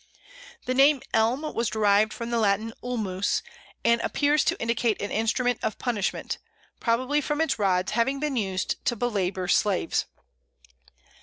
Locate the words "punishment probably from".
5.77-7.39